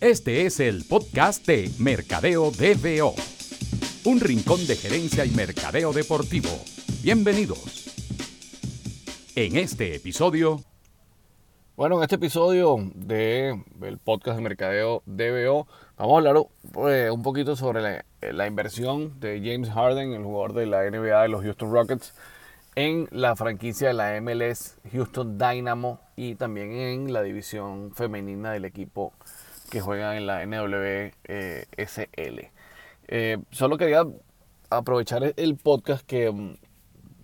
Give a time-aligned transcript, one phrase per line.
[0.00, 3.14] Este es el podcast de Mercadeo DBO,
[4.04, 6.50] un rincón de gerencia y mercadeo deportivo.
[7.02, 7.88] Bienvenidos.
[9.34, 10.60] En este episodio...
[11.76, 15.66] Bueno, en este episodio del podcast de Mercadeo DBO
[15.96, 20.52] vamos a hablar pues, un poquito sobre la, la, inversión de James Harden, el jugador
[20.52, 22.12] de la NBA de los Houston Rockets,
[22.74, 28.66] en la franquicia de la MLS Houston Dynamo y también en la división femenina del
[28.66, 29.14] equipo
[29.70, 31.12] que juega en la NWSL.
[33.08, 34.04] Eh, solo quería
[34.70, 36.56] aprovechar el podcast que mm,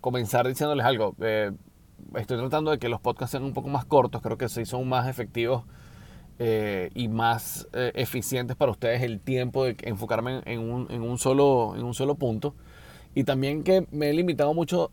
[0.00, 1.14] comenzar diciéndoles algo.
[1.20, 1.52] Eh,
[2.16, 4.88] estoy tratando de que los podcasts sean un poco más cortos, creo que sí son
[4.88, 5.64] más efectivos
[6.38, 11.74] eh, y más eficientes para ustedes el tiempo de enfocarme en un, en un, solo,
[11.76, 12.54] en un solo punto.
[13.14, 14.92] Y también que me he limitado mucho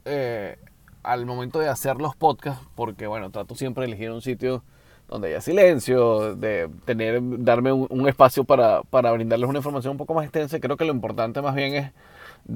[1.03, 4.63] al momento de hacer los podcasts, porque bueno, trato siempre de elegir un sitio
[5.07, 10.13] donde haya silencio, de tener, darme un, espacio para, para, brindarles una información un poco
[10.13, 10.59] más extensa.
[10.59, 11.91] Creo que lo importante más bien es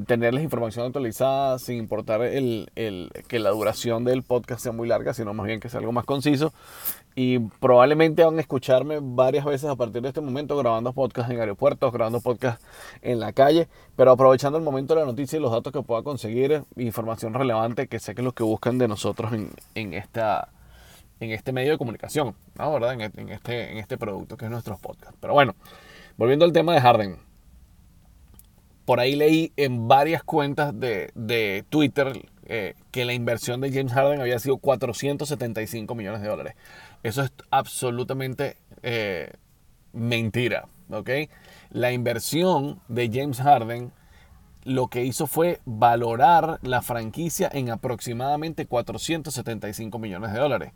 [0.05, 5.13] tenerles información actualizada sin importar el, el, que la duración del podcast sea muy larga,
[5.13, 6.53] sino más bien que sea algo más conciso.
[7.15, 11.39] Y probablemente van a escucharme varias veces a partir de este momento grabando podcasts en
[11.39, 12.63] aeropuertos, grabando podcasts
[13.01, 16.03] en la calle, pero aprovechando el momento de la noticia y los datos que pueda
[16.03, 20.49] conseguir, información relevante que sé que es lo que buscan de nosotros en, en esta
[21.19, 22.35] en este medio de comunicación.
[22.55, 22.93] ¿verdad?
[22.93, 25.15] En, este, en este producto que es nuestro podcast.
[25.19, 25.55] Pero bueno,
[26.17, 27.17] volviendo al tema de Harden.
[28.85, 34.19] Por ahí leí en varias cuentas de, Twitter eh, que la inversión de James Harden
[34.19, 36.55] había sido 475 millones de dólares.
[37.03, 39.31] Eso es absolutamente eh,
[39.93, 41.09] mentira, ¿ok?
[41.69, 43.91] La inversión de James Harden
[44.63, 50.71] lo que hizo fue valorar la franquicia en aproximadamente 475 millones de dólares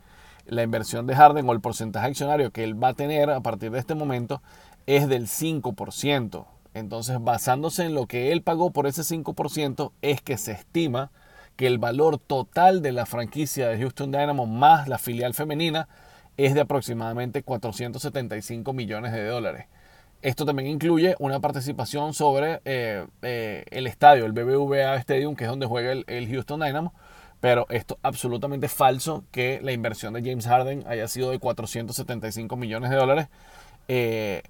[0.46, 3.72] la inversión de Harden o el porcentaje accionario que él va a tener a partir
[3.72, 4.42] de este momento
[4.86, 6.46] es del 5%.
[6.74, 11.12] Entonces, basándose en lo que él pagó por ese 5%, es que se estima
[11.56, 15.88] que el valor total de la franquicia de Houston Dynamo más la filial femenina
[16.36, 19.68] es de aproximadamente 475 millones de dólares.
[20.24, 25.50] Esto también incluye una participación sobre eh, eh, el estadio, el BBVA Stadium, que es
[25.50, 26.94] donde juega el, el Houston Dynamo,
[27.44, 32.90] pero esto absolutamente falso que la inversión de James Harden haya sido de 475 millones
[32.90, 33.28] de dólares.
[33.90, 34.44] Eh,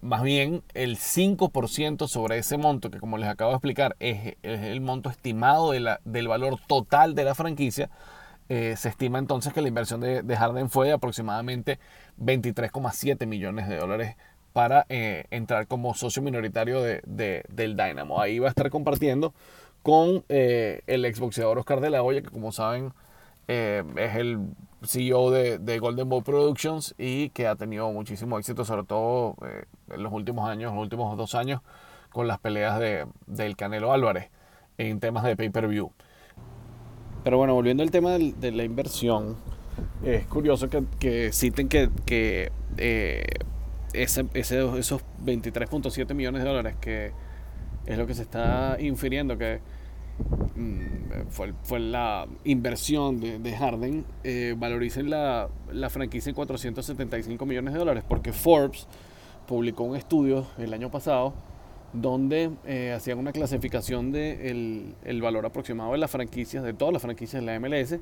[0.00, 4.80] más bien el 5% sobre ese monto, que como les acabo de explicar, es, el
[4.80, 7.90] monto estimado de la, del valor total de la franquicia.
[8.48, 11.78] Eh, se estima entonces que la inversión de, Harden fue de aproximadamente
[12.18, 14.16] 23,7 millones de dólares
[14.54, 17.02] para eh, entrar como socio minoritario de,
[17.50, 18.22] del Dynamo.
[18.22, 19.34] Ahí va a estar compartiendo
[19.82, 22.92] con eh, el exboxeador Oscar de la Hoya, que como saben
[23.48, 24.38] eh, es el
[24.84, 30.02] CEO de, Golden Boy Productions y que ha tenido muchísimo éxito, sobre todo eh, en
[30.02, 31.60] los últimos años, los últimos dos años,
[32.10, 34.30] con las peleas de, del Canelo Álvarez
[34.78, 35.90] en temas de pay-per-view.
[37.24, 39.36] Pero bueno, volviendo al tema de, la inversión,
[40.04, 42.50] es curioso que, citen que,
[43.92, 44.24] esos
[45.24, 47.12] 23.7 millones de dólares que
[47.86, 49.60] es lo que se está infiriendo que
[50.56, 57.44] mm, fue, fue, la inversión de, de Harden, eh, valoricen la, la, franquicia en 475
[57.46, 58.86] millones de dólares, porque Forbes
[59.46, 61.34] publicó un estudio el año pasado
[61.92, 67.02] donde eh, hacían una clasificación de el, valor aproximado de las franquicias, de todas las
[67.02, 67.98] franquicias de la MLS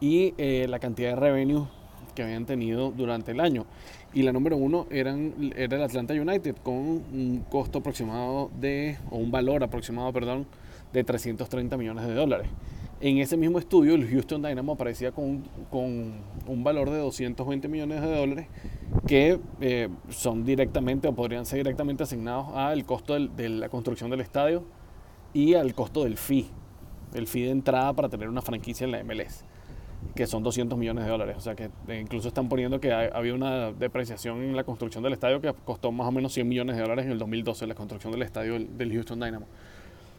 [0.00, 1.66] y eh, la cantidad de revenue
[2.14, 3.66] que habían tenido durante el año.
[4.14, 9.16] Y la número uno eran, era el Atlanta United con un costo aproximado de, o
[9.16, 10.46] un valor aproximado, perdón,
[10.92, 12.48] de 330 millones de dólares.
[13.00, 16.12] En ese mismo estudio, el Houston Dynamo aparecía con, con
[16.46, 18.46] un valor de 220 millones de dólares
[19.08, 24.20] que eh, son directamente o podrían ser directamente asignados al costo de la construcción del
[24.20, 24.62] estadio
[25.34, 26.46] y al costo del fee,
[27.14, 29.44] el fee de entrada para tener una franquicia en la MLS
[30.14, 31.36] que son 200 millones de dólares.
[31.36, 35.12] O sea que eh, incluso están poniendo que había una depreciación en la construcción del
[35.12, 38.12] estadio que costó más o menos 100 millones de dólares en el 2012, la construcción
[38.12, 39.46] del estadio del Houston Dynamo.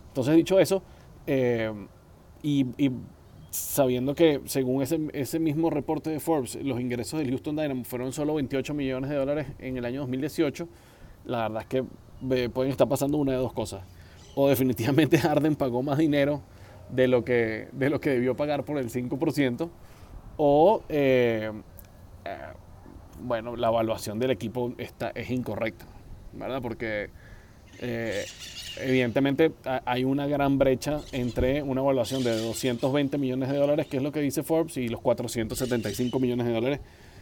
[0.07, 0.83] Entonces, dicho eso,
[1.25, 1.71] eh,
[2.41, 2.65] y,
[3.49, 8.11] sabiendo que según ese, ese mismo reporte de Forbes, los ingresos del Houston Dynamo fueron
[8.11, 10.67] solo 28 millones de dólares en el año 2018,
[11.25, 11.83] la verdad es que
[12.31, 13.83] eh, pueden estar pasando una de dos cosas.
[14.35, 16.41] O definitivamente Harden pagó más dinero
[16.93, 19.69] de lo que, de lo que debió pagar por el 5%,
[20.37, 21.51] o, eh,
[22.25, 22.37] eh,
[23.21, 25.85] bueno, la evaluación del equipo está, es incorrecta,
[26.33, 26.61] ¿verdad?
[26.61, 27.09] Porque
[27.79, 28.25] eh,
[28.79, 29.51] evidentemente
[29.85, 34.11] hay una gran brecha entre una evaluación de 220 millones de dólares, que es lo
[34.11, 36.79] que dice Forbes, y los 475 millones de dólares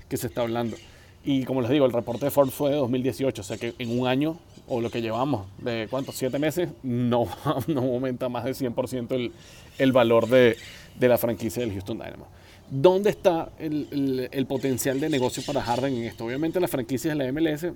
[0.10, 0.76] que se está hablando.
[1.24, 4.00] Y como les digo, el reporte de Forbes fue de 2018, o sea que en
[4.00, 4.38] un año,
[4.68, 7.28] o lo que llevamos, de cuántos, siete meses, no,
[7.68, 9.32] no aumenta más de 100% el,
[9.78, 10.58] el valor de,
[11.00, 12.28] de, la franquicia del Houston Dynamo.
[12.70, 16.26] ¿Dónde está el, el, potencial de negocio para Harden en esto?
[16.26, 17.68] Obviamente las franquicias de la MLS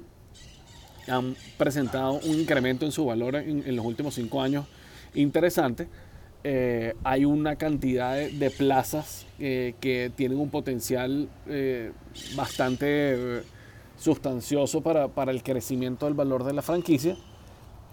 [1.08, 4.66] han presentado un incremento en su valor en, en los últimos cinco años
[5.16, 5.88] interesante.
[6.48, 11.92] Eh, hay una cantidad de, plazas eh, que tienen un potencial eh,
[12.36, 13.42] bastante
[13.98, 17.18] sustancioso para, el crecimiento del valor de la franquicia.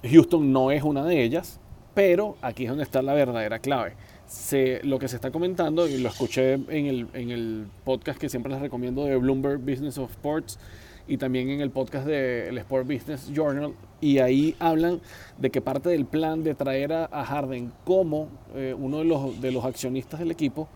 [0.03, 1.61] Houston no es una de ellas,
[1.95, 3.95] pero aquí es donde está la verdadera clave.
[4.83, 8.61] Lo que se está comentando, y lo escuché en en el podcast que siempre les
[8.61, 10.59] recomiendo de Bloomberg Business of Sports,
[11.07, 13.73] y también en el podcast del Sport Business Journal.
[14.01, 15.01] Y ahí hablan
[15.39, 19.53] de que parte del plan de traer a, Harden como eh, uno de los, de
[19.53, 20.69] los accionistas del equipo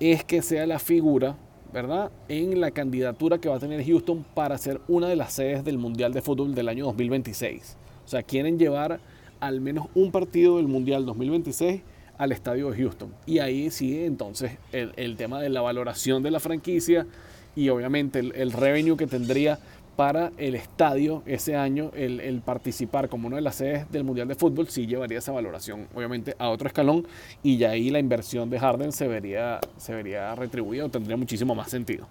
[0.00, 1.36] es que sea la figura,
[1.72, 5.64] ¿verdad?, en la candidatura que va a tener Houston para ser una de las sedes
[5.64, 7.76] del Mundial de Fútbol del año 2026.
[8.04, 9.00] O sea, quieren llevar
[9.40, 11.82] al menos un partido del Mundial 2026
[12.16, 13.14] al estadio de Houston.
[13.26, 17.06] Y ahí sí, entonces, el, el tema de la valoración de la franquicia
[17.56, 19.58] y obviamente el, revenue que tendría
[19.96, 24.34] para el estadio ese año, el, participar como una de las sedes del Mundial de
[24.34, 27.06] Fútbol, sí llevaría esa valoración, obviamente, a otro escalón
[27.42, 31.54] y ya ahí la inversión de Harden se vería, se vería retribuida o tendría muchísimo
[31.54, 32.06] más sentido.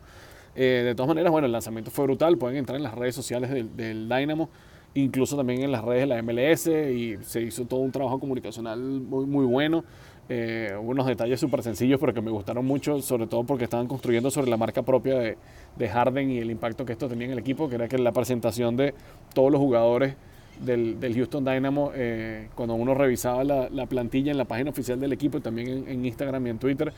[0.56, 3.50] Eh, de todas maneras, bueno, el lanzamiento fue brutal, pueden entrar en las redes sociales
[3.50, 4.50] del, del Dynamo,
[4.94, 8.80] incluso también en las redes de la MLS y se hizo todo un trabajo comunicacional
[8.80, 9.84] muy, muy bueno.
[10.32, 14.30] Eh, unos detalles súper sencillos, pero que me gustaron mucho, sobre todo porque estaban construyendo
[14.30, 15.38] sobre la marca propia de,
[15.76, 18.12] de, Harden y el impacto que esto tenía en el equipo, que era que la
[18.12, 18.94] presentación de
[19.34, 20.16] todos los jugadores
[20.60, 25.00] del, del Houston Dynamo, eh, cuando uno revisaba la, la, plantilla en la página oficial
[25.00, 26.94] del equipo y también en, Instagram y en Twitter,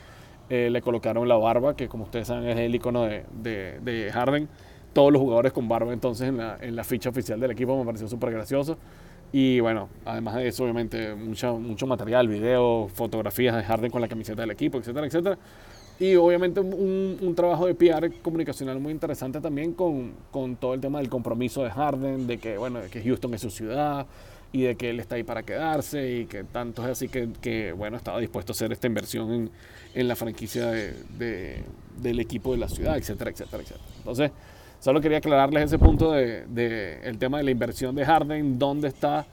[0.50, 4.12] eh, le colocaron la barba, que como ustedes saben es el icono de, de, de
[4.12, 4.48] Harden.
[4.92, 7.84] Todos los jugadores con barba entonces en la, en la ficha oficial del equipo me
[7.84, 8.76] pareció súper gracioso.
[9.32, 14.08] Y bueno, además de eso, obviamente, mucho, mucho material, video, fotografías de Harden con la
[14.08, 15.38] camiseta del equipo, etcétera, etcétera.
[15.98, 20.80] Y obviamente un, un trabajo de PR comunicacional muy interesante también con, con, todo el
[20.80, 24.06] tema del compromiso de Harden, de que, bueno, de que Houston es su ciudad
[24.52, 27.72] y de que él está ahí para quedarse y que tanto es así que, que
[27.72, 29.50] bueno, estaba dispuesto a hacer esta inversión en,
[29.94, 31.62] en la franquicia de, de,
[32.02, 33.84] del equipo de la ciudad, etcétera, etcétera, etcétera.
[33.98, 34.30] Entonces,
[34.82, 38.88] Solo quería aclararles ese punto del de, el tema de la inversión de Harden, dónde
[38.88, 39.26] está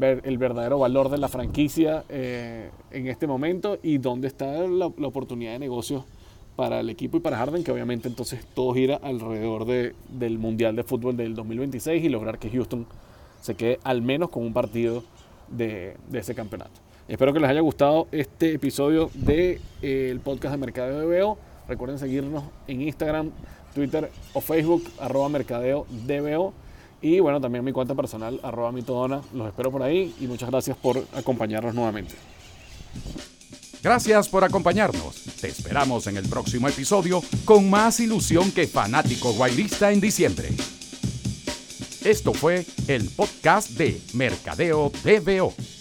[0.00, 5.52] el verdadero valor de la franquicia eh, en este momento y dónde está la, oportunidad
[5.52, 6.06] de negocio
[6.56, 10.74] para el equipo y para Harden, que obviamente entonces todo gira alrededor de, del Mundial
[10.74, 12.86] de Fútbol del 2026 y lograr que Houston
[13.42, 15.04] se quede al menos con un partido
[15.48, 16.80] de, de ese campeonato.
[17.08, 21.36] Espero que les haya gustado este episodio del de, eh, podcast de Mercado de Veo.
[21.68, 23.30] Recuerden seguirnos en Instagram,
[23.74, 26.52] Twitter o Facebook, arroba mercadeo DBO.
[27.00, 29.20] Y bueno, también mi cuenta personal, arroba mitodona.
[29.34, 32.14] Los espero por ahí y muchas gracias por acompañarnos nuevamente.
[33.82, 35.24] Gracias por acompañarnos.
[35.40, 40.48] Te esperamos en el próximo episodio con más ilusión que fanático guairista en diciembre.
[42.02, 45.73] Esto fue el podcast de Mercadeo DBO